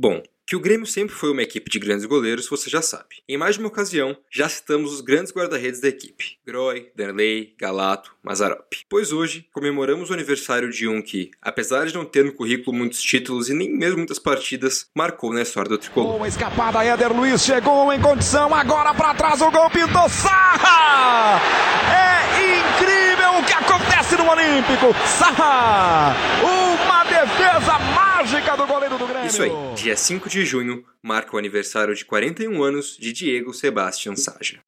Bom, 0.00 0.22
que 0.46 0.54
o 0.54 0.60
Grêmio 0.60 0.86
sempre 0.86 1.12
foi 1.12 1.32
uma 1.32 1.42
equipe 1.42 1.68
de 1.68 1.76
grandes 1.76 2.04
goleiros, 2.04 2.48
você 2.48 2.70
já 2.70 2.80
sabe. 2.80 3.16
Em 3.28 3.36
mais 3.36 3.56
de 3.56 3.60
uma 3.60 3.66
ocasião, 3.66 4.16
já 4.30 4.48
citamos 4.48 4.92
os 4.92 5.00
grandes 5.00 5.32
guarda-redes 5.32 5.80
da 5.80 5.88
equipe: 5.88 6.38
Groy, 6.46 6.92
Danley, 6.94 7.56
Galato, 7.58 8.14
Mazarop. 8.22 8.72
Pois 8.88 9.10
hoje 9.10 9.48
comemoramos 9.52 10.08
o 10.08 10.12
aniversário 10.12 10.70
de 10.70 10.86
um 10.86 11.02
que, 11.02 11.32
apesar 11.42 11.86
de 11.86 11.94
não 11.94 12.04
ter 12.04 12.24
no 12.24 12.32
currículo 12.32 12.76
muitos 12.76 13.02
títulos 13.02 13.50
e 13.50 13.54
nem 13.54 13.76
mesmo 13.76 13.96
muitas 13.96 14.20
partidas, 14.20 14.86
marcou 14.94 15.32
na 15.32 15.42
história 15.42 15.68
do 15.68 15.78
tricolor. 15.78 16.12
Boa 16.12 16.28
escapada, 16.28 16.84
Éder 16.84 17.12
Luiz 17.12 17.42
chegou 17.42 17.92
em 17.92 18.00
condição, 18.00 18.54
agora 18.54 18.94
para 18.94 19.14
trás 19.14 19.40
o 19.40 19.50
gol 19.50 19.68
pintou 19.68 20.08
Sarra! 20.08 21.40
É 21.92 22.60
incrível 22.60 23.40
o 23.40 23.44
que 23.44 23.52
acontece 23.52 24.16
no 24.16 24.30
Olímpico! 24.30 24.94
Sarra! 25.08 26.48
Defesa 26.48 26.57
do 28.28 28.66
goleiro 28.66 28.98
do 28.98 29.06
Grêmio! 29.06 29.26
Isso 29.26 29.42
aí, 29.42 29.50
dia 29.74 29.96
5 29.96 30.28
de 30.28 30.44
junho 30.44 30.84
marca 31.02 31.34
o 31.34 31.38
aniversário 31.38 31.94
de 31.94 32.04
41 32.04 32.62
anos 32.62 32.96
de 32.98 33.10
Diego 33.10 33.54
Sebastian 33.54 34.16
Saja. 34.16 34.60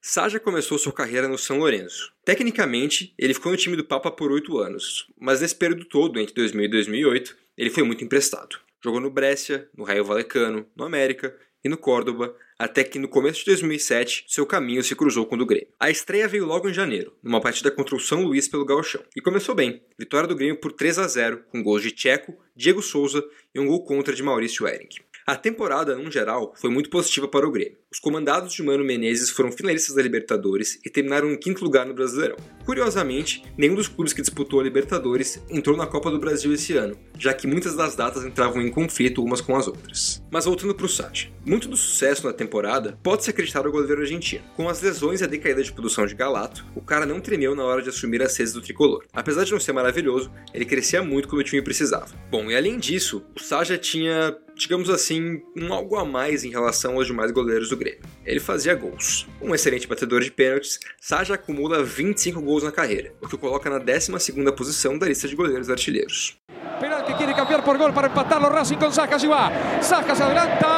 Saja 0.00 0.40
começou 0.40 0.78
sua 0.78 0.94
carreira 0.94 1.28
no 1.28 1.36
São 1.36 1.58
Lourenço. 1.58 2.10
Tecnicamente, 2.24 3.12
ele 3.18 3.34
ficou 3.34 3.52
no 3.52 3.58
time 3.58 3.76
do 3.76 3.84
Papa 3.84 4.10
por 4.10 4.32
oito 4.32 4.58
anos, 4.58 5.06
mas 5.20 5.42
nesse 5.42 5.54
período 5.54 5.84
todo, 5.84 6.18
entre 6.18 6.34
2000 6.34 6.64
e 6.64 6.68
2008, 6.68 7.36
ele 7.58 7.68
foi 7.68 7.82
muito 7.82 8.02
emprestado. 8.02 8.58
Jogou 8.82 8.98
no 8.98 9.10
Brescia, 9.10 9.68
no 9.76 9.84
Raio 9.84 10.06
Valecano, 10.06 10.66
no 10.74 10.84
América 10.84 11.36
e 11.62 11.68
no 11.68 11.76
Córdoba, 11.76 12.34
até 12.60 12.84
que 12.84 12.98
no 12.98 13.08
começo 13.08 13.38
de 13.38 13.46
2007 13.46 14.26
seu 14.28 14.44
caminho 14.44 14.84
se 14.84 14.94
cruzou 14.94 15.24
com 15.24 15.34
o 15.34 15.38
do 15.38 15.46
Grêmio. 15.46 15.68
A 15.80 15.88
estreia 15.88 16.28
veio 16.28 16.44
logo 16.44 16.68
em 16.68 16.74
janeiro, 16.74 17.16
numa 17.22 17.40
partida 17.40 17.70
contra 17.70 17.96
o 17.96 18.00
São 18.00 18.22
Luís 18.22 18.48
pelo 18.48 18.66
Gauchão, 18.66 19.02
e 19.16 19.20
começou 19.22 19.54
bem. 19.54 19.82
Vitória 19.98 20.28
do 20.28 20.36
Grêmio 20.36 20.60
por 20.60 20.70
3 20.70 20.98
a 20.98 21.08
0, 21.08 21.44
com 21.50 21.62
gols 21.62 21.82
de 21.82 21.90
Tcheco, 21.90 22.36
Diego 22.54 22.82
Souza 22.82 23.24
e 23.54 23.58
um 23.58 23.66
gol 23.66 23.82
contra 23.82 24.14
de 24.14 24.22
Maurício 24.22 24.68
Ehring. 24.68 24.90
A 25.30 25.36
temporada, 25.36 25.94
no 25.94 26.10
geral, 26.10 26.52
foi 26.56 26.70
muito 26.70 26.90
positiva 26.90 27.28
para 27.28 27.46
o 27.46 27.52
Grêmio. 27.52 27.78
Os 27.88 28.00
comandados 28.00 28.52
de 28.52 28.64
Mano 28.64 28.84
Menezes 28.84 29.30
foram 29.30 29.52
finalistas 29.52 29.94
da 29.94 30.02
Libertadores 30.02 30.80
e 30.84 30.90
terminaram 30.90 31.30
em 31.30 31.36
quinto 31.36 31.62
lugar 31.62 31.86
no 31.86 31.94
Brasileirão. 31.94 32.36
Curiosamente, 32.64 33.44
nenhum 33.56 33.76
dos 33.76 33.86
clubes 33.86 34.12
que 34.12 34.22
disputou 34.22 34.58
a 34.58 34.64
Libertadores 34.64 35.40
entrou 35.48 35.76
na 35.76 35.86
Copa 35.86 36.10
do 36.10 36.18
Brasil 36.18 36.52
esse 36.52 36.76
ano, 36.76 36.98
já 37.16 37.32
que 37.32 37.46
muitas 37.46 37.76
das 37.76 37.94
datas 37.94 38.24
entravam 38.24 38.60
em 38.60 38.70
conflito 38.72 39.22
umas 39.22 39.40
com 39.40 39.54
as 39.54 39.68
outras. 39.68 40.20
Mas 40.32 40.46
voltando 40.46 40.74
para 40.74 40.86
o 40.86 40.88
Sade, 40.88 41.32
muito 41.46 41.68
do 41.68 41.76
sucesso 41.76 42.26
na 42.26 42.32
temporada 42.32 42.98
pode 43.00 43.22
se 43.22 43.30
acreditar 43.30 43.64
ao 43.64 43.72
goleiro 43.72 44.00
argentino. 44.00 44.42
Com 44.56 44.68
as 44.68 44.80
lesões 44.82 45.20
e 45.20 45.24
a 45.24 45.28
decaída 45.28 45.62
de 45.62 45.72
produção 45.72 46.06
de 46.06 46.14
Galato, 46.16 46.64
o 46.74 46.80
cara 46.80 47.06
não 47.06 47.20
tremeu 47.20 47.54
na 47.54 47.64
hora 47.64 47.82
de 47.82 47.88
assumir 47.88 48.20
as 48.20 48.36
redes 48.36 48.52
do 48.52 48.62
tricolor. 48.62 49.04
Apesar 49.12 49.44
de 49.44 49.52
não 49.52 49.60
ser 49.60 49.72
maravilhoso, 49.72 50.30
ele 50.52 50.64
crescia 50.64 51.04
muito 51.04 51.28
quando 51.28 51.40
o 51.40 51.44
time 51.44 51.62
precisava. 51.62 52.14
Bom, 52.30 52.50
e 52.50 52.56
além 52.56 52.78
disso, 52.78 53.24
o 53.36 53.40
Saja 53.40 53.78
tinha 53.78 54.36
digamos 54.60 54.90
assim, 54.90 55.42
um 55.56 55.72
algo 55.72 55.96
a 55.96 56.04
mais 56.04 56.44
em 56.44 56.50
relação 56.50 56.94
aos 56.94 57.06
demais 57.06 57.30
goleiros 57.30 57.70
do 57.70 57.76
Grêmio. 57.76 58.00
Ele 58.24 58.38
fazia 58.38 58.74
gols. 58.74 59.26
Um 59.40 59.54
excelente 59.54 59.86
batedor 59.86 60.20
de 60.20 60.30
pênaltis, 60.30 60.78
Saja 61.00 61.34
acumula 61.34 61.82
25 61.82 62.40
gols 62.42 62.62
na 62.62 62.70
carreira, 62.70 63.14
o 63.22 63.28
que 63.28 63.34
o 63.34 63.38
coloca 63.38 63.70
na 63.70 63.80
12ª 63.80 64.52
posição 64.54 64.98
da 64.98 65.06
lista 65.06 65.26
de 65.26 65.34
goleiros 65.34 65.70
artilheiros. 65.70 66.36
Penal 66.78 67.04
que 67.04 67.14
quiere 67.14 67.34
cambiar 67.34 67.62
por 67.62 67.76
gol 67.78 67.92
para 67.92 68.08
empatarlo 68.08 68.48
Racing 68.48 68.76
con 68.76 68.92
Saja, 68.92 69.18
se 69.18 69.26
va. 69.26 69.50
Saja 69.80 70.14
se 70.14 70.22
adelanta. 70.22 70.68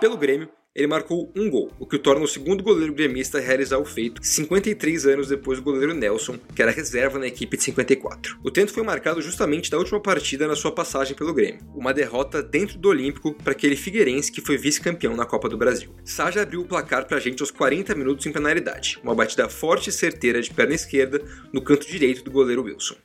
Pelo 0.00 0.16
Grêmio, 0.16 0.50
ele 0.74 0.88
marcou 0.88 1.32
um 1.36 1.48
gol, 1.48 1.70
o 1.78 1.86
que 1.86 1.94
o 1.94 1.98
torna 1.98 2.24
o 2.24 2.28
segundo 2.28 2.64
goleiro 2.64 2.92
gremista 2.92 3.38
a 3.38 3.40
realizar 3.40 3.78
o 3.78 3.84
feito 3.84 4.24
53 4.24 5.06
anos 5.06 5.28
depois 5.28 5.58
do 5.58 5.64
goleiro 5.64 5.94
Nelson, 5.94 6.36
que 6.54 6.60
era 6.60 6.72
reserva 6.72 7.18
na 7.18 7.28
equipe 7.28 7.56
de 7.56 7.62
54. 7.62 8.38
O 8.42 8.50
tento 8.50 8.72
foi 8.72 8.82
marcado 8.82 9.22
justamente 9.22 9.70
na 9.70 9.78
última 9.78 10.00
partida 10.00 10.48
na 10.48 10.56
sua 10.56 10.72
passagem 10.72 11.14
pelo 11.14 11.32
Grêmio, 11.32 11.60
uma 11.76 11.94
derrota 11.94 12.42
dentro 12.42 12.76
do 12.76 12.88
Olímpico 12.88 13.32
para 13.34 13.52
aquele 13.52 13.76
Figueirense 13.76 14.32
que 14.32 14.40
foi 14.40 14.58
vice-campeão 14.58 15.14
na 15.14 15.24
Copa 15.24 15.48
do 15.48 15.56
Brasil. 15.56 15.94
Saja 16.04 16.42
abriu 16.42 16.62
o 16.62 16.66
placar 16.66 17.06
para 17.06 17.18
a 17.18 17.20
gente 17.20 17.40
aos 17.40 17.52
40 17.52 17.94
minutos 17.94 18.26
em 18.26 18.32
penalidade, 18.32 18.98
uma 19.04 19.14
batida 19.14 19.48
forte 19.48 19.90
e 19.90 19.92
certeira 19.92 20.42
de 20.42 20.50
perna 20.50 20.74
esquerda 20.74 21.22
no 21.52 21.62
canto 21.62 21.86
direito 21.86 22.24
do 22.24 22.32
goleiro 22.32 22.64
Wilson. 22.64 22.96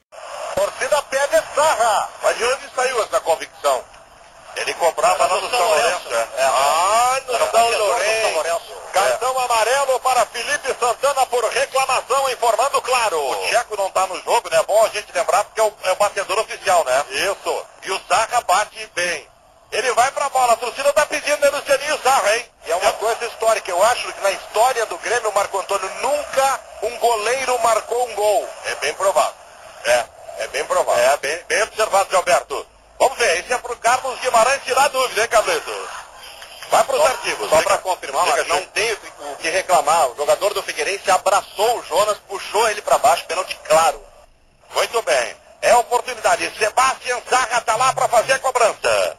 Torcida 0.56 1.02
pega 1.04 1.42
Sarra, 1.54 2.10
mas 2.24 2.38
de 2.38 2.44
onde 2.44 2.76
saiu 2.76 3.04
essa 3.04 3.20
convicção? 3.20 3.99
Ele 4.60 4.74
cobrava 4.74 5.26
lá 5.26 5.42
no 5.42 5.50
São 5.50 5.60
Lourenço. 5.60 6.14
É. 6.14 6.28
Ah, 6.44 7.22
no 7.26 7.52
São 7.52 7.70
Lourenço. 7.78 8.80
Cartão 8.92 9.40
amarelo 9.40 10.00
para 10.00 10.26
Felipe 10.26 10.76
Santana 10.80 11.26
por 11.28 11.44
reclamação, 11.46 12.30
informando 12.30 12.82
claro. 12.82 13.18
O 13.18 13.36
Tcheco 13.48 13.78
não 13.78 13.88
está 13.88 14.08
no 14.08 14.20
jogo, 14.22 14.50
né? 14.50 14.58
É 14.58 14.64
bom 14.64 14.84
a 14.84 14.90
gente 14.90 15.12
lembrar 15.14 15.44
porque 15.46 15.62
é 15.62 15.64
o, 15.64 15.74
é 15.84 15.92
o 15.92 15.96
batedor 15.96 16.40
oficial, 16.40 16.84
né? 16.84 17.06
Isso. 17.10 17.66
E 17.84 17.92
o 17.92 18.02
Sarra 18.08 18.42
bate 18.42 18.92
bem. 18.96 19.28
Ele 19.72 19.92
vai 19.94 20.12
pra 20.12 20.30
bola, 20.30 20.54
a 20.54 20.58
torcida 20.58 20.92
tá 20.92 21.06
pedindo 21.06 21.48
o 21.48 21.52
Lucianinho 21.56 22.00
Sarra, 22.02 22.36
hein? 22.36 22.46
E 22.66 22.72
é 22.72 22.76
uma 22.76 22.92
coisa 22.94 23.26
histórica. 23.26 23.70
Eu 23.70 23.84
acho 23.84 24.12
que 24.12 24.22
na 24.22 24.32
história 24.32 24.86
do 24.88 24.98
Grêmio, 24.98 25.32
Marco 25.34 25.60
Antônio, 25.60 25.90
nunca 26.02 26.60
um 26.82 26.98
goleiro 26.98 27.60
marcou 27.60 28.10
um 28.10 28.16
gol. 28.16 28.50
É 28.66 28.76
bem 28.76 28.94
provável. 28.96 29.36
É, 29.86 30.06
é 30.40 30.48
bem 30.48 30.66
provável. 30.66 31.04
É, 31.04 31.18
bem, 31.18 31.44
bem 31.48 31.64
observado, 31.64 32.10
Gilberto. 32.10 32.68
Esse 33.26 33.54
é 33.54 33.58
pro 33.58 33.76
Carlos 33.78 34.20
Guimarães 34.20 34.64
tirar 34.64 34.88
dúvida, 34.90 35.22
hein, 35.22 35.28
Carleto? 35.28 35.90
Vai 36.70 36.84
para 36.84 36.96
os 36.96 37.06
artigos. 37.06 37.50
Só 37.50 37.62
para 37.62 37.78
confirmar, 37.80 38.46
não 38.46 38.64
tem 38.68 38.94
o 38.94 39.36
que 39.38 39.50
reclamar. 39.50 40.10
O 40.12 40.16
jogador 40.16 40.54
do 40.54 40.64
Figueirense 40.64 41.10
abraçou 41.10 41.80
o 41.80 41.84
Jonas, 41.84 42.18
puxou 42.28 42.70
ele 42.70 42.82
para 42.82 42.98
baixo, 42.98 43.26
pênalti 43.26 43.58
claro. 43.68 44.02
Muito 44.74 45.02
bem. 45.02 45.36
É 45.62 45.76
oportunidade. 45.76 46.52
Sebastião 46.58 47.22
Sarra 47.30 47.58
está 47.58 47.76
lá 47.76 47.94
para 47.94 48.08
fazer 48.08 48.34
a 48.34 48.40
cobrança. 48.40 49.18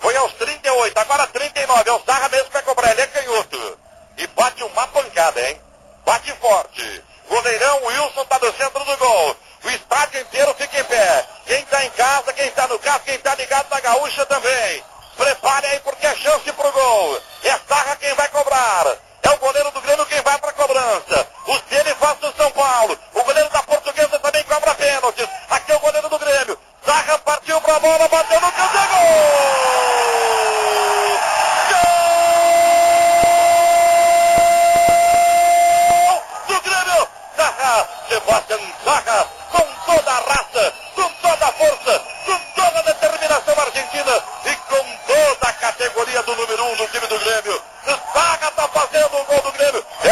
Foi 0.00 0.16
aos 0.16 0.32
38, 0.34 0.98
agora 0.98 1.26
39. 1.26 1.90
É 1.90 1.92
o 1.92 2.02
Sarra 2.04 2.28
mesmo 2.30 2.46
que 2.46 2.52
vai 2.52 2.62
cobrar. 2.62 2.90
Ele 2.90 3.02
é 3.02 3.06
canhoto. 3.06 3.78
E 4.16 4.26
bate 4.28 4.64
uma 4.64 4.86
pancada, 4.88 5.40
hein? 5.48 5.60
Bate 6.04 6.32
forte. 6.34 7.04
Goleirão 7.28 7.84
Wilson 7.84 8.22
está 8.22 8.38
no 8.38 8.52
centro 8.56 8.84
do 8.84 8.96
gol. 8.96 9.36
O 9.64 9.70
estádio 9.70 10.20
inteiro 10.20 10.54
fica 10.54 10.80
em 10.80 10.84
pé. 10.84 11.26
Quem 11.46 11.60
está 11.60 11.84
em 11.84 11.90
casa, 11.90 12.32
quem 12.32 12.46
está 12.46 12.66
no 12.68 12.78
carro, 12.78 13.00
quem 13.04 13.14
está 13.14 13.34
ligado 13.34 13.68
na 13.70 13.80
gaúcha 13.80 14.24
também. 14.26 14.84
Prepare 15.16 15.66
aí 15.66 15.80
porque 15.80 16.06
é 16.06 16.14
chance 16.14 16.52
pro 16.52 16.72
gol. 16.72 17.20
É 17.42 17.58
Sarra 17.68 17.96
quem 17.96 18.14
vai 18.14 18.28
cobrar. 18.28 18.96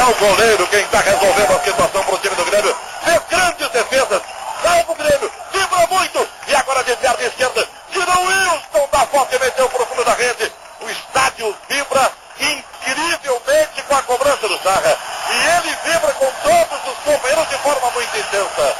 O 0.09 0.15
goleiro 0.15 0.67
quem 0.69 0.81
está 0.83 1.01
resolvendo 1.01 1.51
a 1.51 1.61
situação 1.65 2.05
para 2.05 2.15
o 2.15 2.19
time 2.19 2.37
do 2.37 2.45
Grêmio. 2.45 2.77
Fez 3.03 3.21
grandes 3.29 3.69
defesas. 3.71 4.23
Salva 4.63 4.93
o 4.93 4.95
Grêmio. 4.95 5.33
Vibra 5.53 5.87
muito. 5.89 6.29
E 6.47 6.55
agora 6.55 6.85
de 6.85 6.95
perna 6.97 7.23
esquerda. 7.25 7.69
Tirou 7.91 8.17
o 8.17 8.27
Wilson 8.27 8.89
da 8.93 9.07
foto 9.07 9.35
e 9.35 9.39
meteu 9.41 9.69
para 9.69 9.83
o 9.83 9.87
fundo 9.87 10.05
da 10.05 10.15
rede. 10.15 10.53
O 10.81 10.91
estádio 10.91 11.57
vibra 11.69 12.13
incrivelmente 12.39 13.83
com 13.89 13.95
a 13.97 14.03
cobrança 14.03 14.47
do 14.47 14.59
Sarra. 14.63 14.97
E 15.29 15.59
ele 15.59 15.77
vibra 15.85 16.13
com 16.13 16.31
todos 16.31 16.93
os 16.93 16.99
companheiros 17.05 17.49
de 17.49 17.59
forma 17.59 17.91
muito 17.91 18.17
intensa. 18.17 18.77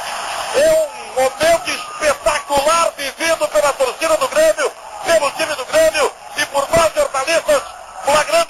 É 0.55 0.71
um 0.71 1.21
momento 1.21 1.69
espetacular 1.69 2.91
vivido 2.95 3.47
pela 3.49 3.73
torcida 3.73 4.15
do 4.15 4.27
Grêmio, 4.29 4.71
pelo 5.03 5.31
time 5.31 5.55
do 5.55 5.65
Grêmio 5.65 6.11
e 6.37 6.45
por 6.45 6.67
nós 6.69 6.93
jornalistas, 6.93 7.63
flagrando 8.05 8.46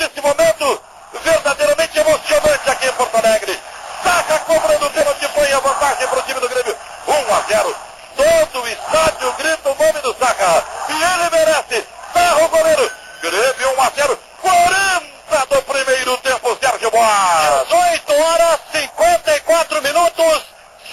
Serra. 10.48 10.64
E 10.88 10.94
ele 10.94 11.30
merece. 11.30 11.88
Ferro 12.14 12.46
o 12.46 12.50
goleiro. 12.50 12.92
Grêmio 13.22 13.78
1 13.78 13.82
a 13.82 13.92
0. 13.96 14.20
40 14.42 15.46
do 15.50 15.62
primeiro 15.64 16.18
tempo, 16.18 16.58
Sérgio 16.62 16.92
Boas. 16.92 17.68
18 17.68 18.14
horas 18.14 18.60
54 18.72 19.82
minutos. 19.82 20.46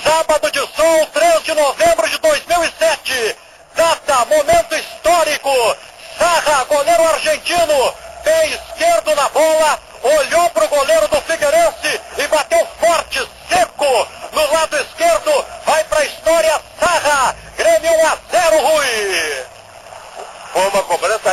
Sábado 0.03 0.51
de 0.51 0.59
sol, 0.59 1.07
3 1.13 1.43
de 1.45 1.55
novembro 1.55 2.09
de 2.09 2.19
2007. 2.19 3.37
Data, 3.77 4.25
momento 4.25 4.75
histórico. 4.75 5.77
Sarra, 6.19 6.65
goleiro 6.65 7.09
argentino, 7.09 7.95
pé 8.23 8.47
esquerdo 8.47 9.15
na 9.17 9.29
bola, 9.31 9.81
olhou 10.03 10.51
para 10.51 10.65
o 10.65 10.69
goleiro 10.69 11.09
do 11.09 11.21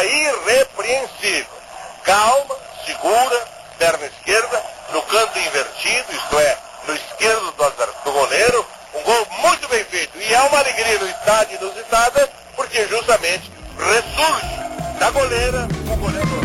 irrepreensível. 0.06 1.62
Calma, 2.04 2.56
segura, 2.86 3.48
perna 3.78 4.06
esquerda, 4.06 4.64
no 4.92 5.02
canto 5.04 5.40
invertido, 5.40 6.12
isto 6.12 6.40
é, 6.40 6.58
no 6.88 6.94
esquerdo 6.96 7.52
do, 7.52 8.04
do 8.04 8.12
goleiro, 8.12 8.66
um 8.96 9.04
gol 9.04 9.28
muito 9.42 9.68
bem 9.70 9.84
feito. 9.86 10.18
E 10.18 10.34
é 10.34 10.42
uma 10.42 10.60
alegria 10.60 11.00
no 11.00 11.08
estádio 11.08 11.58
inusitada, 11.58 12.30
porque 12.56 12.86
justamente 12.88 13.52
ressurge 13.78 15.00
da 15.00 15.10
goleira 15.12 15.68
o 15.92 15.96
goleiro. 15.96 16.42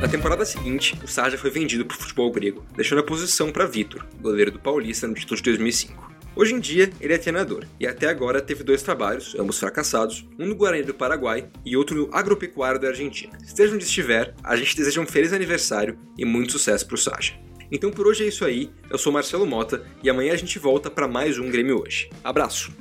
Na 0.00 0.08
temporada 0.08 0.44
seguinte, 0.44 0.98
o 1.02 1.08
Sarja 1.08 1.38
foi 1.38 1.50
vendido 1.50 1.86
para 1.86 1.96
o 1.96 1.98
futebol 1.98 2.30
grego, 2.30 2.64
deixando 2.76 2.98
a 2.98 3.02
posição 3.02 3.50
para 3.50 3.66
Vitor, 3.66 4.04
goleiro 4.20 4.50
do 4.50 4.58
Paulista 4.58 5.06
no 5.06 5.14
título 5.14 5.36
de 5.36 5.44
2005. 5.44 6.03
Hoje 6.36 6.52
em 6.52 6.58
dia, 6.58 6.90
ele 7.00 7.12
é 7.14 7.18
treinador 7.18 7.64
e 7.78 7.86
até 7.86 8.08
agora 8.08 8.40
teve 8.40 8.64
dois 8.64 8.82
trabalhos, 8.82 9.36
ambos 9.38 9.56
fracassados, 9.58 10.26
um 10.36 10.46
no 10.46 10.56
Guarani 10.56 10.82
do 10.82 10.92
Paraguai 10.92 11.48
e 11.64 11.76
outro 11.76 11.96
no 11.96 12.12
Agropecuário 12.12 12.80
da 12.80 12.88
Argentina. 12.88 13.38
Esteja 13.40 13.72
onde 13.72 13.84
estiver, 13.84 14.34
a 14.42 14.56
gente 14.56 14.76
deseja 14.76 15.00
um 15.00 15.06
feliz 15.06 15.32
aniversário 15.32 15.96
e 16.18 16.24
muito 16.24 16.52
sucesso 16.52 16.86
para 16.86 16.96
o 16.96 16.98
Saja. 16.98 17.34
Então 17.70 17.92
por 17.92 18.08
hoje 18.08 18.24
é 18.24 18.28
isso 18.28 18.44
aí, 18.44 18.70
eu 18.90 18.98
sou 18.98 19.12
Marcelo 19.12 19.46
Mota 19.46 19.84
e 20.02 20.10
amanhã 20.10 20.32
a 20.32 20.36
gente 20.36 20.58
volta 20.58 20.90
para 20.90 21.06
mais 21.06 21.38
um 21.38 21.48
Grêmio 21.48 21.80
Hoje. 21.80 22.10
Abraço! 22.24 22.72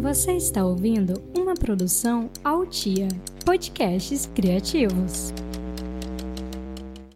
Você 0.00 0.32
está 0.32 0.64
ouvindo 0.64 1.14
uma 1.50 1.56
produção 1.56 2.30
Altia, 2.44 3.08
podcasts 3.44 4.30
criativos. 4.36 5.32